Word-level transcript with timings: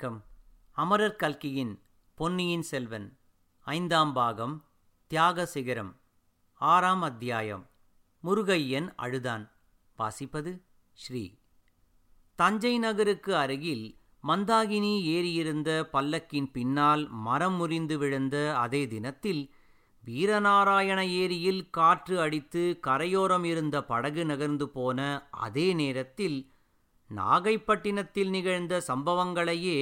வணக்கம். 0.00 0.26
அமரர் 0.72 1.16
கல்கியின் 1.16 1.72
பொன்னியின் 2.14 2.62
செல்வன் 2.62 3.18
ஐந்தாம் 3.66 4.12
பாகம் 4.12 4.54
தியாக 5.10 5.46
சிகரம் 5.46 5.90
ஆறாம் 6.60 7.02
அத்தியாயம் 7.02 7.64
முருகையன் 8.24 8.88
அழுதான். 8.96 9.44
வாசிப்பது 9.98 10.52
ஸ்ரீ. 10.92 11.36
தஞ்சை 12.38 12.78
நகருக்கு 12.78 13.36
அருகில் 13.36 13.84
மந்தாகினி 14.24 14.94
ஏறியிருந்த 15.08 15.70
பல்லக்கின் 15.92 16.48
பின்னால் 16.52 17.08
மரம் 17.08 17.54
முறிந்து 17.54 17.98
விழுந்த 17.98 18.56
அதே 18.56 18.86
தினத்தில் 18.86 19.42
வீரநாராயண 20.04 21.00
ஏரியில் 21.14 21.70
காற்று 21.70 22.20
அடித்து 22.20 22.64
கரையோரம் 22.80 23.44
இருந்த 23.44 23.84
படகு 23.84 24.24
நகர்ந்து 24.26 24.68
போன 24.68 25.28
அதே 25.30 25.72
நேரத்தில் 25.72 26.40
நாகைப்பட்டினத்தில் 27.10 28.30
நிகழ்ந்த 28.30 28.82
சம்பவங்களையே 28.86 29.78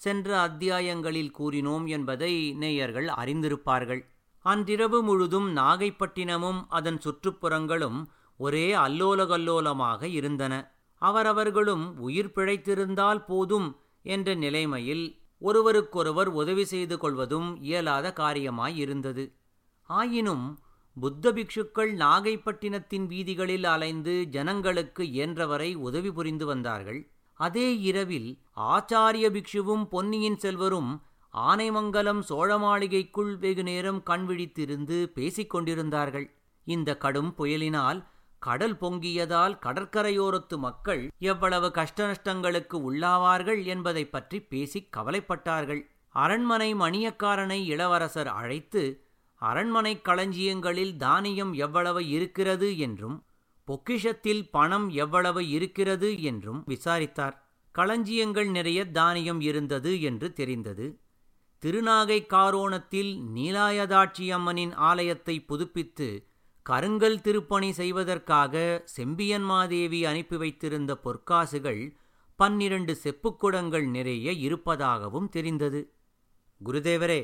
சென்ற 0.00 0.28
அத்தியாயங்களில் 0.48 1.32
கூறினோம் 1.38 1.86
என்பதை 1.86 2.32
நேயர்கள் 2.52 3.08
அறிந்திருப்பார்கள். 3.16 4.02
அன்றிரவு 4.44 5.02
முழுதும் 5.02 5.56
நாகைப்பட்டினமும் 5.56 6.60
அதன் 6.68 6.98
சுற்றுப்புறங்களும் 7.04 7.98
ஒரே 8.40 8.74
அல்லோலகல்லோலமாக 8.74 10.02
இருந்தன. 10.08 10.54
அவரவர்களும் 11.02 11.98
உயிர் 11.98 12.32
பிழைத்திருந்தால் 12.34 13.24
போதும் 13.24 13.68
என்ற 14.04 14.34
நிலைமையில் 14.34 15.04
ஒருவருக்கொருவர் 15.38 16.30
உதவி 16.32 16.64
செய்து 16.64 16.98
கொள்வதும் 16.98 17.48
இயலாத 17.62 18.12
காரியமாயிருந்தது 18.16 19.24
ஆயினும் 19.88 20.44
புத்த 20.96 21.32
பிக்ஷுக்கள் 21.32 21.94
நாகைப்பட்டினத்தின் 21.96 23.06
வீதிகளில் 23.06 23.64
அலைந்து 23.64 24.26
ஜனங்களுக்கு 24.30 25.04
இயன்றவரை 25.04 25.74
உதவி 25.74 26.12
புரிந்து 26.12 26.46
வந்தார்கள். 26.46 27.08
அதே 27.32 27.80
இரவில் 27.80 28.38
ஆச்சாரிய 28.56 29.26
பிக்ஷுவும் 29.36 29.84
பொன்னியின் 29.84 30.36
செல்வரும் 30.36 31.02
ஆனைமங்கலம் 31.34 32.20
சோழ 32.20 32.58
மாளிகைக்குள் 32.58 33.36
வெகு 33.36 33.62
நேரம் 33.62 34.02
கண்விழித்திருந்து 34.06 35.04
பேசிக் 35.06 35.50
கொண்டிருந்தார்கள். 35.50 36.30
இந்த 36.64 36.96
கடும் 36.96 37.34
புயலினால் 37.38 38.04
கடல் 38.38 38.76
பொங்கியதால் 38.76 39.58
கடற்கரையோரத்து 39.62 40.56
மக்கள் 40.56 41.10
எவ்வளவு 41.18 41.68
கஷ்டநஷ்டங்களுக்கு 41.68 42.76
உள்ளாவார்கள் 42.88 43.64
என்பதை 43.64 44.04
பற்றி 44.04 44.40
பேசிக் 44.40 44.92
கவலைப்பட்டார்கள். 44.96 45.82
அரண்மனை 46.08 46.74
மணியக்காரனை 46.74 47.64
இளவரசர் 47.64 48.28
அழைத்து 48.28 49.01
அரண்மனை 49.42 49.94
களஞ்சியங்களில் 50.00 50.96
தானியம் 50.96 51.52
எவ்வளவு 51.52 52.02
இருக்கிறது 52.08 52.68
என்றும் 52.78 53.16
பொக்கிஷத்தில் 53.68 54.42
பணம் 54.50 54.88
எவ்வளவு 54.94 55.42
இருக்கிறது 55.48 56.08
என்றும் 56.22 56.60
விசாரித்தார். 56.66 57.36
களஞ்சியங்கள் 57.74 58.50
நிறைய 58.50 58.80
தானியம் 58.90 59.40
இருந்தது 59.40 59.92
என்று 60.00 60.28
தெரிந்தது. 60.32 60.86
திருநாகை 61.62 62.18
காரோணத்தில் 62.34 63.12
நீலாயதாட்சி 63.34 64.26
அம்மனின் 64.32 64.74
ஆலயத்தை 64.82 65.36
புதுப்பித்து 65.40 66.08
கருங்கல் 66.66 67.20
திருப்பணி 67.20 67.70
செய்வதற்காக 67.72 68.84
செம்பியன்மாதேவி 68.96 70.00
அனுப்பி 70.02 70.36
வைத்திருந்த 70.36 70.92
பொற்காசுகள் 71.04 71.82
பன்னிரண்டு 72.38 72.92
செப்புக்குடங்கள் 73.04 73.86
நிறைய 73.88 74.32
இருப்பதாகவும் 74.46 75.28
தெரிந்தது. 75.28 75.80
குருதேவரே 76.60 77.20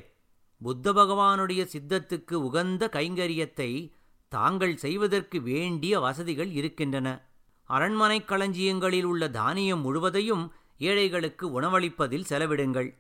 புத்த 0.61 0.93
பகவானுடைய 0.93 1.69
சித்தத்துக்கு 1.73 2.35
உகந்த 2.35 2.91
கைங்கரியத்தை 2.93 3.93
தாங்கள் 4.29 4.77
செய்வதற்கு 4.77 5.43
வேண்டிய 5.43 6.01
வசதிகள் 6.01 6.51
இருக்கின்றன. 6.51 7.29
அரண்மனை 7.63 8.21
களஞ்சியங்களில் 8.21 9.03
உள்ள 9.03 9.31
தானியம் 9.31 9.81
முழுவதையும் 9.81 10.53
ஏழைகளுக்கு 10.79 11.61
உணவளிப்பதில் 11.61 12.25
செலவிடுங்கள். 12.29 12.95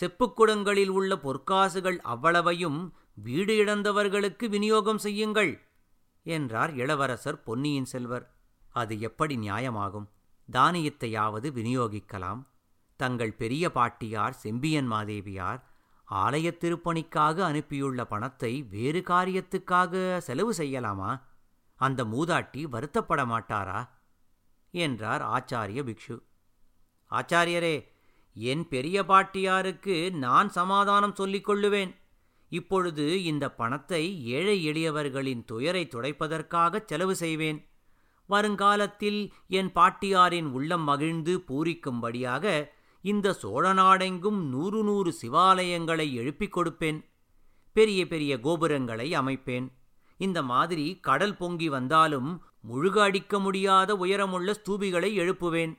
செப்புக்குடங்களில் 0.00 0.88
உள்ள 0.88 1.14
பொற்காசுகள் 1.16 1.98
அவ்வளவையும் 1.98 2.94
வீடு 3.14 3.64
இழந்தவர்களுக்கு 3.64 4.48
விநியோகம் 4.48 4.98
செய்யுங்கள் 4.98 5.62
என்றார் 6.22 6.74
இளவரசர் 6.74 7.42
பொன்னியின் 7.42 7.84
செல்வர். 7.84 8.34
அது 8.70 9.00
எப்படி 9.00 9.36
நியாயமாகும்? 9.36 10.08
தானியத்தையாவது 10.52 11.48
விநியோகிக்கலாம். 11.50 12.46
தங்கள் 12.96 13.32
பெரிய 13.32 13.72
பாட்டியார் 13.72 14.32
செம்பியன் 14.32 14.86
மாதேவியார் 14.86 15.67
ஆலயத் 16.10 16.64
திருப்பணிக்காக 16.64 17.42
அனுப்பியுள்ள 17.50 18.04
பணத்தை 18.04 18.62
வேறு 18.62 19.02
காரியத்துக்காக 19.06 20.18
செலவு 20.18 20.52
செய்யலாமா? 20.52 21.20
அந்த 21.74 22.04
மூதாட்டி 22.04 22.64
வருத்தப்பட 22.72 23.24
மாட்டாரா? 23.24 23.88
என்றார் 24.70 25.22
ஆச்சாரிய 25.22 25.82
பிக்ஷு. 25.84 26.22
ஆச்சாரியரே 27.10 27.88
என் 28.34 28.68
பெரிய 28.68 29.02
பாட்டியாருக்கு 29.02 30.10
நான் 30.10 30.48
சமாதானம் 30.48 31.14
சொல்லிக் 31.14 31.48
கொள்ளுவேன். 31.48 31.94
இப்பொழுது 32.48 33.24
இந்த 33.24 33.50
பணத்தை 33.50 34.26
ஏழை 34.26 34.68
எளியவர்களின் 34.68 35.44
துயரை 35.44 35.88
துடைப்பதற்காகச் 35.90 36.84
செலவு 36.84 37.16
செய்வேன். 37.16 37.68
வருங்காலத்தில் 38.26 39.32
என் 39.48 39.72
பாட்டியாரின் 39.72 40.50
உள்ளம் 40.50 40.82
மகிழ்ந்து 40.82 41.38
பூரிக்கும்படியாக 41.38 42.76
இந்த 43.00 43.32
சோழ 43.32 43.72
நாடெங்கும் 43.72 44.48
நூறு 44.48 44.84
நூறு 44.84 45.14
சிவாலயங்களை 45.22 46.12
எழுப்பிக் 46.12 46.58
கொடுப்பேன். 46.58 47.04
பெரிய 47.72 48.06
பெரிய 48.06 48.40
கோபுரங்களை 48.40 49.12
அமைப்பேன். 49.12 49.72
இந்த 50.16 50.42
மாதிரி 50.42 50.98
கடல் 51.00 51.36
பொங்கி 51.36 51.68
வந்தாலும் 51.68 52.42
முழுக 52.72 53.00
அடிக்க 53.00 53.38
முடியாத 53.38 53.96
உயரமுள்ள 53.96 54.52
ஸ்தூபிகளை 54.52 55.14
எழுப்புவேன். 55.14 55.78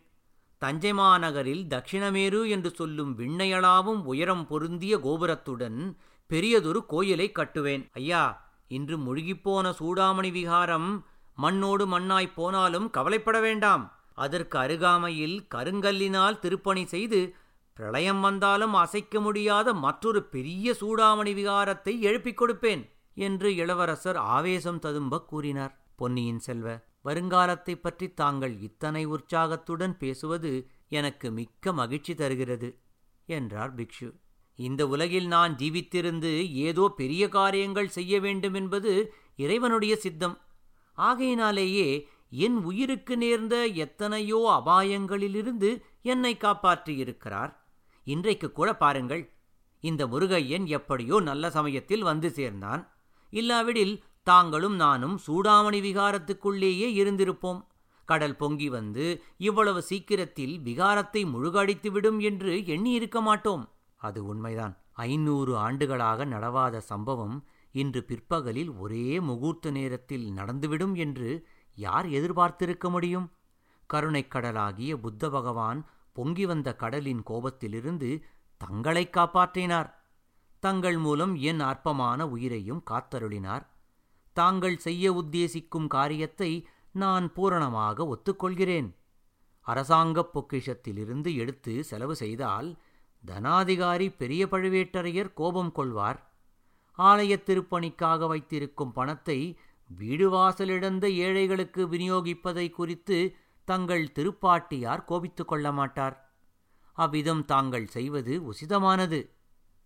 தஞ்சை 0.57 0.93
மாநகரில் 0.93 1.67
தட்சிணமேரு 1.67 2.49
என்று 2.49 2.69
சொல்லும் 2.69 3.17
விண்ணையளாவும் 3.19 4.03
உயரம் 4.03 4.47
பொருந்திய 4.47 4.97
கோபுரத்துடன் 4.97 5.95
பெரியதொரு 6.27 6.85
கோயிலை 6.85 7.31
கட்டுவேன். 7.35 7.89
ஐயா 7.93 8.51
இன்று 8.67 8.97
முழுகிப்போன 8.97 9.73
சூடாமணி 9.79 10.31
விகாரம் 10.31 11.05
மண்ணோடு 11.35 11.99
மண்ணாய்ப் 11.99 12.33
போனாலும் 12.35 12.89
கவலைப்பட 12.89 13.39
வேண்டாம். 13.39 13.98
அதற்கு 14.19 14.55
அருகாமையில் 14.63 15.37
கருங்கல்லினால் 15.55 16.41
திருப்பணி 16.43 16.83
செய்து 16.93 17.19
பிரளயம் 17.77 18.21
வந்தாலும் 18.25 18.75
அசைக்க 18.83 19.15
முடியாத 19.25 19.73
மற்றொரு 19.83 20.21
பெரிய 20.33 20.73
சூடாமணி 20.79 21.33
விகாரத்தை 21.37 21.93
எழுப்பிக் 22.07 22.39
கொடுப்பேன் 22.39 22.83
என்று 23.17 23.49
இளவரசர் 23.55 24.19
ஆவேசம் 24.35 24.81
ததும்ப 24.85 25.21
கூறினார். 25.31 25.73
பொன்னியின் 25.95 26.41
செல்வ 26.47 26.67
வருங்காலத்தை 27.07 27.75
பற்றி 27.75 28.07
தாங்கள் 28.13 28.55
இத்தனை 28.67 29.03
உற்சாகத்துடன் 29.15 29.95
பேசுவது 29.97 30.51
எனக்கு 30.99 31.27
மிக்க 31.37 31.73
மகிழ்ச்சி 31.73 32.13
தருகிறது 32.21 32.69
என்றார் 33.29 33.73
பிக்ஷு. 33.75 34.09
இந்த 34.59 34.81
உலகில் 34.87 35.27
நான் 35.27 35.53
ஜீவித்திருந்து 35.55 36.31
ஏதோ 36.67 36.85
பெரிய 36.99 37.23
காரியங்கள் 37.37 37.95
செய்ய 37.97 38.13
வேண்டும் 38.19 38.55
என்பது 38.61 38.93
இறைவனுடைய 39.35 39.93
சித்தம். 40.05 40.37
ஆகையினாலேயே 40.97 41.89
என் 42.31 42.57
உயிருக்கு 42.63 43.17
நேர்ந்த 43.17 43.67
எத்தனையோ 43.67 44.61
அபாயங்களிலிருந்து 44.65 45.81
என்னை 46.01 46.37
காப்பாற்றியிருக்கிறார். 46.41 47.53
இன்றைக்கு 48.03 48.51
கூட 48.51 48.75
பாருங்கள் 48.75 49.23
இந்த 49.83 50.07
முருகையன் 50.07 50.65
எப்படியோ 50.65 51.19
நல்ல 51.19 51.49
சமயத்தில் 51.49 52.01
வந்து 52.01 52.29
சேர்ந்தான். 52.29 52.91
இல்லாவிடில் 53.29 54.03
தாங்களும் 54.23 54.75
நானும் 54.75 55.19
சூடாமணி 55.27 55.79
விகாரத்துக்குள்ளேயே 55.81 56.87
இருந்திருப்போம். 57.01 57.61
கடல் 58.05 58.35
பொங்கி 58.35 58.69
வந்து 58.69 59.23
இவ்வளவு 59.37 59.81
சீக்கிரத்தில் 59.81 60.59
விகாரத்தை 60.59 61.21
முழுகடித்துவிடும் 61.33 62.19
என்று 62.19 62.65
எண்ணியிருக்க 62.65 63.21
மாட்டோம். 63.21 63.69
அது 63.95 64.25
உண்மைதான். 64.25 64.77
ஐநூறு 64.93 65.57
ஆண்டுகளாக 65.57 66.25
நடவாத 66.25 66.77
சம்பவம் 66.77 67.47
இன்று 67.71 68.03
பிற்பகலில் 68.03 68.71
ஒரே 68.77 69.19
முகூர்த்த 69.19 69.71
நேரத்தில் 69.71 70.31
நடந்துவிடும் 70.31 70.95
என்று 70.95 71.47
யார் 71.79 72.05
எதிர்பார்த்திருக்க 72.09 72.89
முடியும்? 72.89 73.31
கருணைக் 73.85 74.35
கடலாகிய 74.35 74.95
புத்த 74.95 75.29
பகவான் 75.29 75.85
பொங்கி 76.13 76.45
வந்த 76.45 76.75
கடலின் 76.75 77.23
கோபத்திலிருந்து 77.27 78.21
தங்களை 78.57 79.09
காப்பாற்றினார். 79.11 79.93
தங்கள் 80.59 80.97
மூலம் 80.97 81.35
என் 81.35 81.59
அற்பமான 81.59 82.27
உயிரையும் 82.27 82.83
காத்தருளினார். 82.89 83.67
தாங்கள் 84.33 84.77
செய்ய 84.77 85.13
உத்தேசிக்கும் 85.13 85.87
காரியத்தை 85.87 86.67
நான் 86.91 87.33
பூரணமாக 87.33 88.03
ஒத்துக்கொள்கிறேன். 88.05 88.95
அரசாங்கப் 89.61 90.39
பொக்கிஷத்திலிருந்து 90.39 91.35
எடுத்து 91.35 91.83
செலவு 91.83 92.15
செய்தால் 92.15 92.77
தனாதிகாரி 93.27 94.15
பெரிய 94.17 94.45
பழுவேட்டரையர் 94.45 95.33
கோபம் 95.33 95.71
கொள்வார். 95.71 96.33
ஆலயத் 96.97 97.49
திருப்பணிக்காக 97.49 98.27
வைத்திருக்கும் 98.27 98.91
பணத்தை 98.91 99.59
வீடு 99.89 100.29
வாசலிழந்த 100.29 101.05
ஏழைகளுக்கு 101.09 101.87
விநியோகிப்பதை 101.87 102.69
குறித்து 102.69 103.35
தங்கள் 103.65 104.11
திருப்பாட்டியார் 104.15 105.05
கோபித்துக் 105.05 105.47
கொள்ள 105.47 105.71
மாட்டார். 105.71 106.15
அவ்விதம் 106.93 107.45
தாங்கள் 107.45 107.87
செய்வது 107.87 108.53
உசிதமானது. 108.53 109.29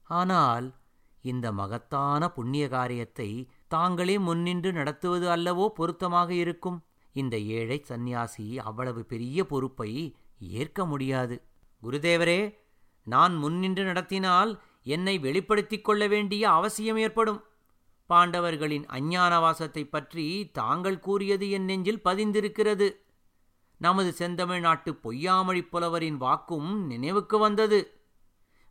ஆனால் 0.03 0.75
இந்த 1.21 1.51
மகத்தான 1.51 2.29
புண்ணிய 2.29 2.67
காரியத்தை 2.67 3.49
தாங்களே 3.67 4.17
முன்னின்று 4.17 4.73
நடத்துவது 4.73 5.27
அல்லவோ 5.27 5.67
பொருத்தமாக 5.67 6.33
இருக்கும். 6.33 6.83
இந்த 7.13 7.37
ஏழை 7.37 7.81
சந்நியாசி 7.83 8.59
அவ்வளவு 8.59 9.05
பெரிய 9.05 9.45
பொறுப்பை 9.45 10.15
ஏற்க 10.37 10.85
முடியாது. 10.85 11.41
குருதேவரே 11.83 12.57
நான் 13.03 13.35
முன்னின்று 13.35 13.83
நடத்தினால் 13.83 14.61
என்னை 14.83 15.19
வெளிப்படுத்திக் 15.19 15.83
கொள்ள 15.83 16.07
வேண்டிய 16.07 16.49
அவசியம் 16.49 16.97
ஏற்படும். 16.97 17.43
பாண்டவர்களின் 18.13 18.85
அஞ்ஞானவாசத்தைப் 18.85 19.89
பற்றி 19.89 20.49
தாங்கள் 20.53 20.99
கூறியது 20.99 21.49
என் 21.49 21.63
நெஞ்சில் 21.63 22.01
பதிந்திருக்கிறது. 22.03 22.95
நமது 23.77 24.11
செந்தமிழ் 24.11 24.59
நாட்டு 24.59 24.95
புலவரின் 24.95 26.17
வாக்கும் 26.17 26.85
நினைவுக்கு 26.85 27.37
வந்தது. 27.37 28.01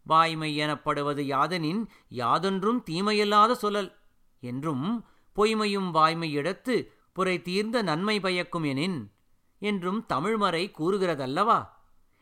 வாய்மை 0.03 0.56
எனப்படுவது 0.56 1.23
யாதனின் 1.23 1.87
யாதொன்றும் 2.09 2.85
தீமையில்லாத 2.91 3.55
சொல்லல் 3.62 3.93
என்றும் 4.41 5.05
பொய்மையும் 5.37 5.91
வாய்மை 5.91 6.37
இடத்து 6.37 6.87
புரை 7.12 7.43
தீர்ந்த 7.43 7.83
நன்மை 7.83 8.21
பயக்கும் 8.21 8.62
எனின் 8.62 9.11
என்றும் 9.59 10.05
தமிழ்மறை 10.09 10.73
கூறுகிறதல்லவா? 10.79 11.69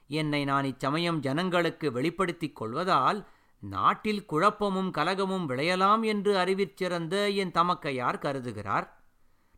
என்னை 0.08 0.44
நான் 0.44 0.64
இச்சமயம் 0.64 1.20
ஜனங்களுக்கு 1.20 1.92
வெளிப்படுத்திக் 1.92 2.56
கொள்வதால் 2.56 3.28
நாட்டில் 3.60 4.24
குழப்பமும் 4.24 4.90
கலகமும் 4.90 5.48
விளையலாம் 5.48 6.04
என்று 6.04 6.38
அறிவிற் 6.38 6.76
சிறந்த 6.76 7.30
என் 7.30 7.50
தமக்கையார் 7.50 8.18
கருதுகிறார். 8.18 8.88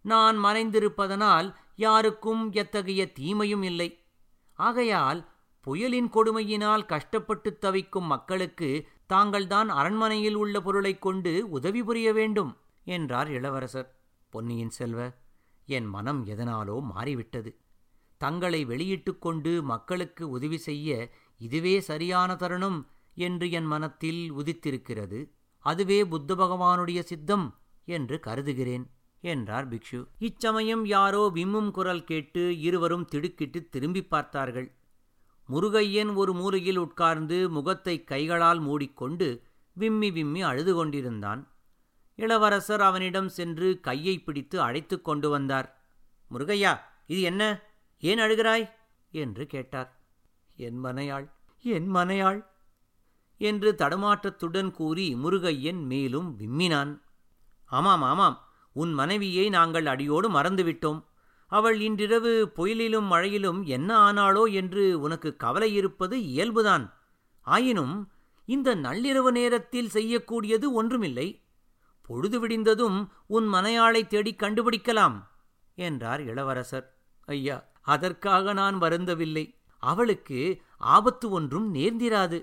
நான் 0.02 0.44
மறைந்திருப்பதனால் 0.44 1.54
யாருக்கும் 1.76 2.52
எத்தகைய 2.52 3.12
தீமையும் 3.12 3.62
இல்லை. 3.62 4.04
ஆகையால் 4.54 5.28
புயலின் 5.60 6.10
கொடுமையினால் 6.10 6.87
கஷ்டப்பட்டு 6.87 7.58
தவிக்கும் 7.58 8.04
மக்களுக்கு 8.04 8.88
தாங்கள்தான் 9.06 9.69
அரண்மனையில் 9.69 10.34
உள்ள 10.34 10.60
பொருளைக் 10.60 11.02
கொண்டு 11.02 11.50
உதவி 11.50 11.82
புரிய 11.82 12.12
வேண்டும் 12.12 12.56
என்றார் 12.84 13.31
இளவரசர். 13.31 14.00
பொன்னியின் 14.28 14.70
செல்வ 14.70 15.10
என் 15.66 15.84
மனம் 15.84 16.26
எதனாலோ 16.26 16.82
மாறிவிட்டது. 16.82 17.56
தங்களை 18.16 18.64
வெளியிட்டுக் 18.64 19.20
கொண்டு 19.20 19.62
மக்களுக்கு 19.62 20.28
உதவி 20.28 20.56
செய்ய 20.56 21.10
இதுவே 21.38 21.81
சரியான 21.81 22.37
தருணம் 22.37 22.87
என்று 23.14 23.50
என் 23.50 23.64
மனத்தில் 23.64 24.32
உதித்திருக்கிறது. 24.32 25.29
அதுவே 25.59 26.05
புத்த 26.05 26.35
பகவானுடைய 26.35 27.00
சித்தம் 27.00 27.59
என்று 27.85 28.20
கருதுகிறேன் 28.20 28.91
என்றார் 29.20 29.69
பிக்ஷு. 29.69 30.06
இச்சமயம் 30.19 30.85
யாரோ 30.85 31.31
விம்மும் 31.35 31.70
குரல் 31.70 32.05
கேட்டு 32.05 32.61
இருவரும் 32.61 33.05
திடுக்கிட்டு 33.05 33.69
திரும்பி 33.69 34.05
பார்த்தார்கள். 34.05 34.76
முருகையன் 35.49 36.14
ஒரு 36.14 36.32
மூலையில் 36.32 36.76
உட்கார்ந்து 36.76 37.50
முகத்தை 37.50 38.05
கைகளால் 38.05 38.61
மூடிக்கொண்டு 38.61 39.43
விம்மி 39.73 40.11
விம்மி 40.11 40.43
அழுது 40.43 40.75
கொண்டிருந்தான். 40.75 41.49
இளவரசர் 42.14 42.81
அவனிடம் 42.81 43.29
சென்று 43.29 43.81
கையை 43.81 44.19
பிடித்து 44.19 44.61
அழைத்து 44.61 45.00
கொண்டு 45.00 45.31
வந்தார். 45.31 45.82
முருகையா 46.31 46.79
இது 47.06 47.20
என்ன? 47.20 47.62
ஏன் 47.99 48.19
அழுகிறாய்? 48.19 48.70
என்று 49.11 49.47
கேட்டார். 49.47 50.00
என் 50.56 50.85
மனையாள் 50.85 51.31
என் 51.61 51.94
மனையாள் 51.94 52.50
என்று 53.42 53.68
தடுமாற்றத்துடன் 53.78 54.70
கூறி 54.70 55.06
முருகையன் 55.14 55.80
மேலும் 55.84 56.28
விம்மினான். 56.40 56.92
ஆமாம் 57.70 58.02
ஆமாம் 58.02 58.36
உன் 58.72 58.92
மனைவியை 58.92 59.46
நாங்கள் 59.48 59.86
அடியோடு 59.86 60.28
மறந்துவிட்டோம். 60.30 61.00
அவள் 61.52 61.78
இன்றிரவு 61.80 62.32
புயலிலும் 62.56 63.08
மழையிலும் 63.10 63.60
என்ன 63.76 63.90
ஆனாளோ 64.06 64.44
என்று 64.52 64.84
உனக்கு 65.00 65.30
கவலை 65.36 65.70
இருப்பது 65.74 66.16
இயல்புதான். 66.32 66.84
ஆயினும் 67.46 67.94
இந்த 68.48 68.68
நள்ளிரவு 68.76 69.30
நேரத்தில் 69.30 69.90
செய்யக்கூடியது 69.94 70.66
ஒன்றுமில்லை. 70.72 71.28
பொழுது 72.08 72.38
விடிந்ததும் 72.40 72.98
உன் 73.26 73.46
மனையாளை 73.52 74.02
தேடிக் 74.06 74.40
கண்டுபிடிக்கலாம் 74.42 75.16
என்றார் 75.78 76.22
இளவரசர். 76.30 76.86
ஐயா 77.28 77.58
அதற்காக 77.94 78.52
நான் 78.52 78.76
வருந்தவில்லை. 78.80 79.44
அவளுக்கு 79.82 80.40
ஆபத்து 80.94 81.26
ஒன்றும் 81.30 81.68
நேர்ந்திராது. 81.74 82.38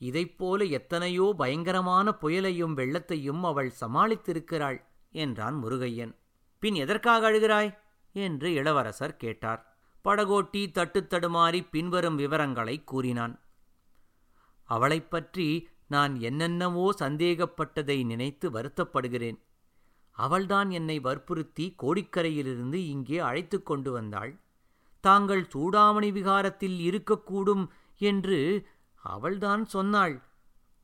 இதைப்போல 0.00 0.70
எத்தனையோ 0.70 1.34
பயங்கரமான 1.36 2.14
புயலையும் 2.22 2.76
வெள்ளத்தையும் 2.76 3.40
அவள் 3.40 3.72
சமாளித்திருக்கிறாள் 3.80 4.84
என்றான் 5.12 5.64
முருகையன். 5.64 6.14
பின் 6.58 6.74
எதற்காக 6.74 7.30
அழுகிறாய்? 7.30 7.78
என்று 8.12 8.52
இளவரசர் 8.52 9.16
கேட்டார். 9.16 9.76
படகோட்டி 10.04 10.70
தட்டுத்தடுமாறி 10.70 11.68
பின்வரும் 11.70 12.16
விவரங்களை 12.16 12.84
கூறினான். 12.84 13.40
அவளைப் 14.64 15.10
பற்றி 15.10 15.68
நான் 15.86 16.20
என்னென்னவோ 16.20 16.92
சந்தேகப்பட்டதை 16.98 18.04
நினைத்து 18.04 18.50
வருத்தப்படுகிறேன். 18.50 19.38
அவள்தான் 20.10 20.70
என்னை 20.70 21.00
வற்புறுத்தி 21.00 21.74
கோடிக்கரையிலிருந்து 21.82 22.74
இங்கே 22.74 23.18
அழைத்து 23.18 23.62
கொண்டு 23.62 23.92
வந்தாள். 23.92 24.38
தாங்கள் 25.00 25.48
சூடாமணி 25.54 26.12
விகாரத்தில் 26.12 26.90
இருக்கக்கூடும் 26.90 27.68
என்று 27.98 28.66
அவள்தான் 29.04 29.64
சொன்னாள் 29.64 30.16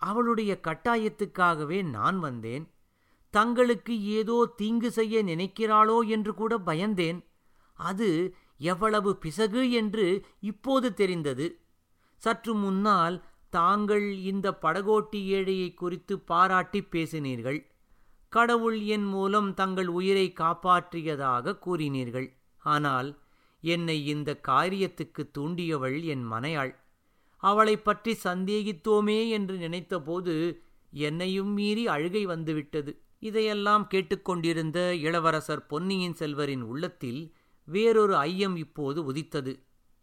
அவளுடைய 0.00 0.52
கட்டாயத்துக்காகவே 0.66 1.78
நான் 1.90 2.18
வந்தேன். 2.18 2.64
தங்களுக்கு 3.34 3.94
ஏதோ 4.10 4.36
தீங்கு 4.56 4.90
செய்ய 4.90 5.22
நினைக்கிறாளோ 5.22 5.98
என்று 6.08 6.32
கூட 6.34 6.52
பயந்தேன். 6.58 7.18
அது 7.78 8.08
எவ்வளவு 8.56 9.10
பிசகு 9.16 9.62
என்று 9.70 10.06
இப்போது 10.40 10.88
தெரிந்தது. 10.94 11.46
சற்று 12.22 12.52
முன்னால் 12.54 13.16
தாங்கள் 13.50 14.06
இந்த 14.22 14.46
படகோட்டி 14.62 15.20
ஏழையை 15.36 15.68
குறித்து 15.74 16.14
பாராட்டி 16.20 16.80
பேசினீர்கள். 16.92 17.60
கடவுள் 18.32 18.78
என் 18.94 19.06
மூலம் 19.06 19.50
தங்கள் 19.54 19.88
உயிரை 19.88 20.26
காப்பாற்றியதாக 20.40 21.56
கூறினீர்கள். 21.66 22.28
ஆனால் 22.62 23.08
என்னை 23.62 23.96
இந்த 24.06 24.30
காரியத்துக்கு 24.48 25.22
தூண்டியவள் 25.30 25.98
என் 26.02 26.24
மனையாள். 26.32 26.72
அவளைப் 27.40 27.84
பற்றி 27.84 28.18
சந்தேகித்தோமே 28.24 29.28
என்று 29.28 29.56
நினைத்தபோது 29.56 30.60
என்னையும் 30.92 31.48
மீறி 31.48 31.88
அழுகை 31.88 32.26
வந்துவிட்டது. 32.26 33.00
இதையெல்லாம் 33.18 33.88
கேட்டுக்கொண்டிருந்த 33.94 34.94
இளவரசர் 34.94 35.66
பொன்னியின் 35.66 36.14
செல்வரின் 36.18 36.60
உள்ளத்தில் 36.60 37.34
வேறொரு 37.64 38.16
ஐயம் 38.16 38.56
இப்போது 38.56 39.04
உதித்தது. 39.04 39.62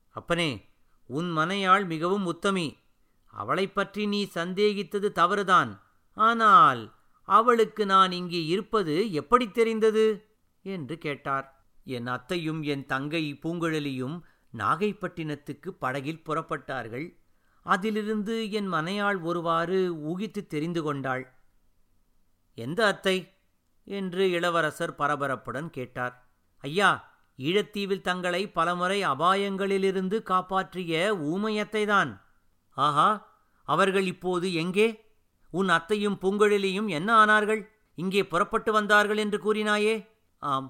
அப்பனே 0.09 0.65
உன் 1.05 1.37
மனையாள் 1.37 1.85
மிகவும் 1.85 2.25
உத்தமி. 2.25 2.77
அவளைப் 3.25 3.75
பற்றி 3.75 4.05
நீ 4.05 4.29
சந்தேகித்தது 4.33 5.11
தவறுதான். 5.11 5.81
ஆனால் 6.13 6.93
அவளுக்கு 7.23 7.85
நான் 7.85 8.11
இங்கே 8.11 8.45
இருப்பது 8.45 9.11
எப்படி 9.11 9.51
தெரிந்தது? 9.51 10.25
என்று 10.63 10.97
கேட்டார். 10.97 11.65
என் 11.83 12.07
அத்தையும் 12.07 12.61
என் 12.61 12.85
தங்கை 12.85 13.39
பூங்குழலியும் 13.43 14.21
நாகைப்பட்டினத்துக்கு 14.57 15.69
படகில் 15.69 16.21
புறப்பட்டார்கள். 16.25 17.17
அதிலிருந்து 17.67 18.35
என் 18.51 18.69
மனையாள் 18.73 19.19
ஒருவாறு 19.21 19.79
ஊகித்து 20.09 20.41
தெரிந்து 20.47 20.81
கொண்டாள். 20.83 21.23
எந்த 22.57 22.79
அத்தை? 22.87 23.17
என்று 23.87 24.23
இளவரசர் 24.29 24.93
பரபரப்புடன் 24.97 25.69
கேட்டார். 25.69 26.15
ஐயா 26.63 26.89
ஈழத்தீவில் 27.39 28.05
தங்களை 28.09 28.41
பலமுறை 28.49 28.99
அபாயங்களிலிருந்து 29.03 30.17
காப்பாற்றிய 30.23 30.93
ஊமையத்தைதான் 31.33 32.11
ஆஹா 32.77 33.09
அவர்கள் 33.67 34.05
இப்போது 34.05 34.47
எங்கே? 34.53 34.87
உன் 35.53 35.69
அத்தையும் 35.69 36.17
பூங்குழலியும் 36.21 36.89
என்ன 36.89 37.09
ஆனார்கள்? 37.25 37.61
இங்கே 37.97 38.21
புறப்பட்டு 38.23 38.71
வந்தார்கள் 38.71 39.17
என்று 39.17 39.37
கூறினாயே? 39.37 39.95
ஆம் 40.41 40.69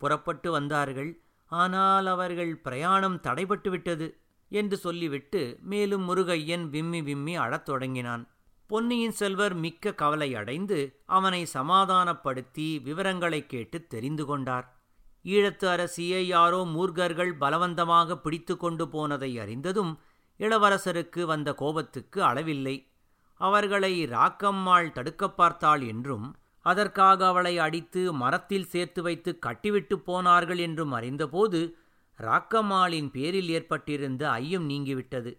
புறப்பட்டு 0.00 0.48
வந்தார்கள். 0.50 1.10
ஆனால் 1.50 2.06
அவர்கள் 2.06 2.52
பிரயாணம் 2.56 3.18
தடைபட்டு 3.20 3.68
விட்டது 3.68 4.06
என்று 4.48 4.76
சொல்லிவிட்டு 4.76 5.58
மேலும் 5.60 6.08
முருகையன் 6.08 6.68
விம்மி 6.68 7.02
விம்மி 7.02 7.36
அழத் 7.36 7.64
தொடங்கினான். 7.64 8.28
பொன்னியின் 8.66 9.10
செல்வர் 9.10 9.54
மிக்க 9.54 9.94
கவலை 9.94 10.34
அடைந்து 10.34 11.02
அவனை 11.06 11.44
சமாதானப்படுத்தி 11.44 12.78
விவரங்களை 12.78 13.46
கேட்டு 13.46 13.86
தெரிந்து 13.86 14.26
கொண்டார். 14.26 14.76
ஈழத்து 15.24 15.66
அரசியை 15.66 16.20
யாரோ 16.20 16.64
மூர்கர்கள் 16.64 17.32
பலவந்தமாக 17.40 18.16
பிடித்து 18.16 18.56
கொண்டு 18.56 18.88
போனதை 18.88 19.38
அறிந்ததும் 19.38 20.00
இளவரசருக்கு 20.38 21.22
வந்த 21.22 21.54
கோபத்துக்கு 21.54 22.22
அளவில்லை. 22.22 22.94
அவர்களை 23.34 24.06
ராக்கம்மாள் 24.06 24.92
தடுக்கப் 24.92 25.36
பார்த்தாள் 25.36 25.80
என்றும் 25.80 26.36
அதற்காக 26.60 27.26
அவளை 27.26 27.58
அடித்து 27.58 28.12
மரத்தில் 28.12 28.64
சேர்த்து 28.64 29.02
வைத்து 29.02 29.38
கட்டிவிட்டு 29.38 30.00
போனார்கள் 30.00 30.58
என்றும் 30.58 30.92
அறிந்தபோது 30.92 31.78
ராக்கம்மாளின் 32.18 33.10
பேரில் 33.10 33.48
ஏற்பட்டிருந்த 33.48 34.30
ஐயம் 34.30 34.68
நீங்கிவிட்டது. 34.70 35.38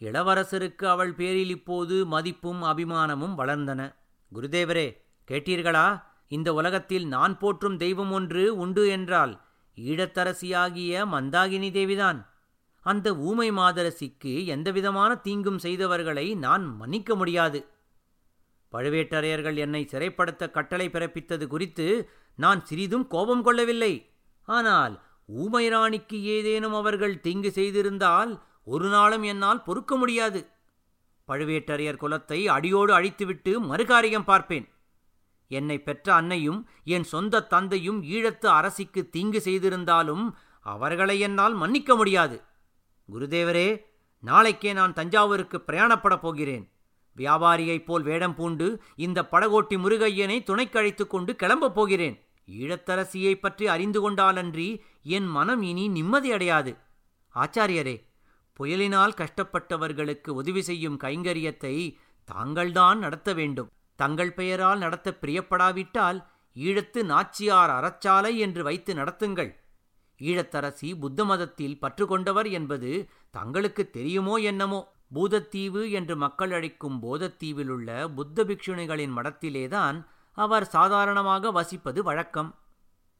இளவரசருக்கு 0.00 0.84
அவள் 0.84 1.14
பேரில் 1.14 1.48
இப்போது 1.48 2.06
மதிப்பும் 2.06 2.62
அபிமானமும் 2.62 3.34
வளர்ந்தன. 3.38 3.94
குருதேவரே 4.32 4.96
கேட்டீர்களா? 5.30 6.02
இந்த 6.28 6.54
உலகத்தில் 6.54 7.06
நான் 7.06 7.38
போற்றும் 7.38 7.76
தெய்வம் 7.76 8.12
ஒன்று 8.12 8.56
உண்டு 8.56 8.88
என்றால் 8.88 9.40
ஈழத்தரசியாகிய 9.76 11.04
மந்தாகினி 11.06 11.70
தேவிதான். 11.70 12.26
அந்த 12.80 13.16
ஊமை 13.16 13.50
மாதரசிக்கு 13.50 14.44
எந்தவிதமான 14.44 15.14
தீங்கும் 15.14 15.58
செய்தவர்களை 15.58 16.36
நான் 16.36 16.76
மன்னிக்க 16.76 17.14
முடியாது. 17.14 17.66
பழுவேட்டரையர்கள் 18.72 19.56
என்னை 19.56 19.88
சிறைப்படுத்த 19.90 20.50
கட்டளை 20.50 20.88
பிறப்பித்தது 20.88 21.46
குறித்து 21.46 22.10
நான் 22.34 22.64
சிறிதும் 22.64 23.06
கோபம் 23.06 23.42
கொள்ளவில்லை. 23.42 24.10
ஆனால் 24.48 24.94
ஊமைராணிக்கு 25.36 26.20
ஏதேனும் 26.20 26.74
அவர்கள் 26.74 27.20
தீங்கு 27.20 27.52
செய்திருந்தால் 27.54 28.40
ஒரு 28.64 28.88
நாளும் 28.88 29.22
என்னால் 29.22 29.62
பொறுக்க 29.62 29.96
முடியாது. 29.96 30.48
பழுவேட்டரையர் 31.28 31.96
குலத்தை 31.96 32.44
அடியோடு 32.44 32.98
அழித்துவிட்டு 32.98 33.60
மறுகாரியம் 33.60 34.24
பார்ப்பேன். 34.24 34.68
என்னை 35.48 35.78
பெற்ற 35.78 36.14
அன்னையும் 36.14 36.68
என் 36.84 37.02
சொந்த 37.02 37.42
தந்தையும் 37.42 38.02
ஈழத்து 38.02 38.46
அரசிக்கு 38.46 39.08
தீங்கு 39.08 39.40
செய்திருந்தாலும் 39.40 40.36
அவர்களை 40.60 41.20
என்னால் 41.20 41.54
மன்னிக்க 41.54 41.94
முடியாது. 41.94 42.42
குருதேவரே 43.12 43.84
நாளைக்கே 44.18 44.72
நான் 44.72 44.92
தஞ்சாவூருக்கு 44.92 45.62
பிரயாணப்படப் 45.66 46.20
போகிறேன். 46.20 46.72
வியாபாரியைப் 47.16 47.84
போல் 47.84 48.02
வேடம் 48.02 48.34
பூண்டு 48.34 48.82
இந்த 48.96 49.22
படகோட்டி 49.22 49.76
முருகையனை 49.76 50.42
துணைக்கழைத்துக் 50.42 51.10
கொண்டு 51.10 51.36
கிளம்பப் 51.36 51.74
போகிறேன். 51.74 52.24
ஈழத்தரசியைப் 52.48 53.40
பற்றி 53.40 53.66
அறிந்து 53.66 54.10
கொண்டாலன்றி 54.10 54.80
என் 55.02 55.26
மனம் 55.26 55.62
இனி 55.62 55.88
நிம்மதியடையாது 55.88 56.76
ஆச்சாரியரே 57.34 58.08
புயலினால் 58.60 59.14
கஷ்டப்பட்டவர்களுக்கு 59.14 60.30
உதவி 60.30 60.62
செய்யும் 60.62 61.00
கைங்கரியத்தை 61.00 61.96
தாங்கள்தான் 62.24 62.98
நடத்த 62.98 63.32
வேண்டும். 63.32 63.70
தங்கள் 63.96 64.32
பெயரால் 64.32 64.78
நடத்த 64.78 65.18
பிரியப்படாவிட்டால் 65.20 66.24
ஈழத்து 66.56 67.02
நாச்சியார் 67.02 67.70
அறச்சாலை 67.70 68.36
என்று 68.36 68.62
வைத்து 68.62 68.94
நடத்துங்கள். 68.94 69.50
ஈழத்தரசி 70.18 70.98
புத்த 70.98 71.24
மதத்தில் 71.24 71.78
பற்று 71.78 72.06
கொண்டவர் 72.06 72.48
என்பது 72.48 73.08
தங்களுக்கு 73.30 73.90
தெரியுமோ 73.90 74.36
என்னமோ? 74.36 74.80
பூதத்தீவு 75.14 75.90
என்று 75.90 76.16
மக்கள் 76.16 76.52
அழைக்கும் 76.52 77.02
போதத்தீவிலுள்ள 77.02 78.14
புத்த 78.14 78.44
பிக்ஷுணிகளின் 78.44 79.14
மடத்திலேதான் 79.16 79.96
அவர் 80.40 80.66
சாதாரணமாக 80.66 81.50
வசிப்பது 81.52 82.00
வழக்கம் 82.00 82.50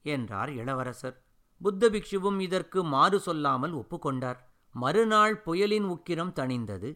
என்றார் 0.05 0.51
இளவரசர். 0.53 1.17
புத்த 1.61 1.91
பிக்ஷுவும் 1.91 2.39
இதற்கு 2.41 2.79
மாறு 2.85 3.19
சொல்லாமல் 3.21 3.75
ஒப்புக்கொண்டார். 3.75 4.39
மறுநாள் 4.75 5.35
புயலின் 5.39 5.87
உக்கிரம் 5.87 6.33
தணிந்தது. 6.33 6.91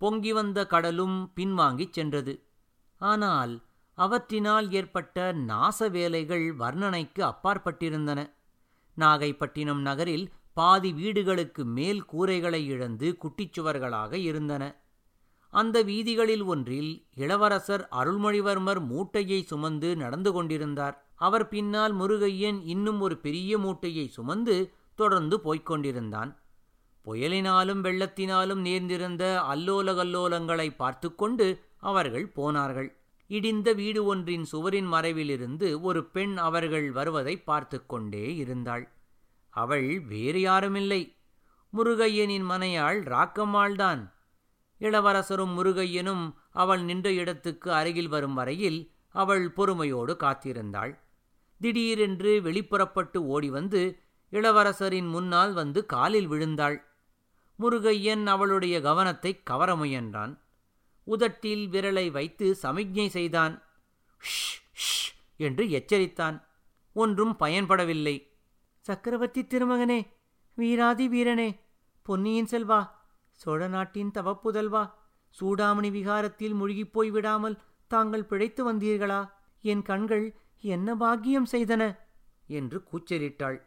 பொங்கி 0.00 0.32
வந்த 0.32 0.66
கடலும் 0.66 1.16
பின்வாங்கிச் 1.36 1.92
சென்றது. 1.92 2.34
ஆனால் 3.00 3.54
அவற்றினால் 3.98 4.66
ஏற்பட்ட 4.70 5.26
நாச 5.50 5.88
வேலைகள் 5.88 6.46
வர்ணனைக்கு 6.56 7.20
அப்பாற்பட்டிருந்தன. 7.32 8.20
நாகைப்பட்டினம் 8.96 9.82
நகரில் 9.88 10.26
பாதி 10.52 10.90
வீடுகளுக்கு 10.92 11.62
மேல் 11.76 12.02
கூரைகளை 12.12 12.60
இழந்து 12.64 13.08
குட்டிச்சுவர்களாக 13.22 14.12
இருந்தன. 14.28 14.64
அந்த 15.50 15.82
வீதிகளில் 15.82 16.42
ஒன்றில் 16.42 17.06
இளவரசர் 17.14 17.88
அருள்மொழிவர்மர் 17.92 18.86
மூட்டையை 18.86 19.42
சுமந்து 19.42 19.96
நடந்து 19.96 20.32
கொண்டிருந்தார். 20.32 21.06
அவர் 21.14 21.48
பின்னால் 21.48 21.96
முருகையன் 21.96 22.60
இன்னும் 22.64 23.00
ஒரு 23.00 23.16
பெரிய 23.16 23.58
மூட்டையை 23.58 24.08
சுமந்து 24.08 24.72
தொடர்ந்து 24.94 25.40
போய்க் 25.40 25.66
கொண்டிருந்தான். 25.66 26.38
புயலினாலும் 27.04 27.80
வெள்ளத்தினாலும் 27.82 28.54
நேர்ந்திருந்த 28.54 29.42
அல்லோல 29.50 29.94
கல்லோலங்களை 29.94 30.76
பார்த்து 30.76 31.14
கொண்டு 31.14 31.62
அவர்கள் 31.76 32.26
போனார்கள். 32.26 32.96
இடிந்த 33.28 33.74
வீடு 33.74 34.04
ஒன்றின் 34.04 34.44
சுவரின் 34.44 34.92
மறைவிலிருந்து 34.92 35.80
ஒரு 35.80 36.04
பெண் 36.04 36.36
அவர்கள் 36.36 36.92
வருவதை 36.92 37.36
பார்த்து 37.36 37.86
கொண்டே 37.86 38.36
இருந்தாள். 38.36 38.92
அவள் 39.50 40.00
வேறு 40.00 40.38
யாருமில்லை. 40.38 41.14
முருகையனின் 41.76 42.44
மனையாள் 42.50 43.02
ராக்கம்மாள்தான். 43.04 44.14
இளவரசரும் 44.80 45.58
முருகையனும் 45.58 46.34
அவள் 46.52 46.82
நின்ற 46.82 47.12
இடத்துக்கு 47.12 47.72
அருகில் 47.72 48.08
வரும் 48.08 48.34
வரையில் 48.34 48.92
அவள் 49.08 49.52
பொறுமையோடு 49.52 50.16
காத்திருந்தாள். 50.20 50.98
திடீரென்று 51.60 52.42
வெளிப்புறப்பட்டு 52.42 53.16
ஓடி 53.16 53.50
வந்து 53.50 54.00
இளவரசரின் 54.30 55.08
முன்னால் 55.08 55.52
வந்து 55.52 55.86
காலில் 55.86 56.28
விழுந்தாள். 56.28 56.84
முருகையன் 57.58 58.26
அவளுடைய 58.26 58.80
கவனத்தை 58.80 59.42
கவர 59.42 59.76
முயன்றான். 59.76 60.38
உதட்டில் 61.04 61.68
விரலை 61.68 62.10
வைத்து 62.10 62.54
சமிக்ஞை 62.54 63.08
செய்தான். 63.08 63.62
ஷ் 64.20 64.60
ஷ் 64.72 65.14
என்று 65.36 65.64
எச்சரித்தான். 65.64 66.42
ஒன்றும் 66.92 67.36
பயன்படவில்லை. 67.38 68.28
சக்கரவர்த்தி 68.80 69.42
திருமகனே 69.42 70.06
வீராதி 70.54 71.08
வீரனே 71.08 71.60
பொன்னியின் 72.02 72.48
செல்வா 72.50 72.94
சோழ 73.36 73.68
நாட்டின் 73.68 74.10
தவப்புதல்வா 74.10 74.90
சூடாமணி 75.40 75.90
விகாரத்தில் 75.90 76.54
முழுகிப் 76.54 76.92
போய் 76.92 77.10
விடாமல் 77.10 77.58
தாங்கள் 77.86 78.24
பிழைத்து 78.24 78.72
வந்தீர்களா? 78.72 79.30
என் 79.62 79.82
கண்கள் 79.82 80.36
என்ன 80.60 80.96
பாக்கியம் 80.96 81.46
செய்தன? 81.52 81.96
என்று 82.46 82.82
கூச்சலிட்டாள். 82.92 83.58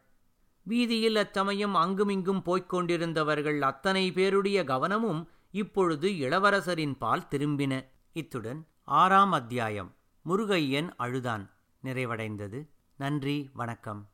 வீதியில் 0.63 1.15
அச்சமயம் 1.15 1.75
அங்குமிங்கும் 1.75 2.41
போய்க் 2.41 2.73
கொண்டிருந்தவர்கள் 2.73 3.59
அத்தனை 3.59 4.11
பேருடைய 4.11 4.63
கவனமும் 4.63 5.29
இப்பொழுது 5.51 6.09
இளவரசரின் 6.09 6.95
பால் 6.97 7.27
திரும்பின. 7.29 7.85
இத்துடன் 8.11 8.67
ஆறாம் 8.83 9.31
அத்தியாயம் 9.31 9.95
முருகையன் 10.29 10.89
அழுதான். 10.97 11.49
நிறைவடைந்தது. 11.83 12.67
நன்றி 12.95 13.49
வணக்கம். 13.53 14.09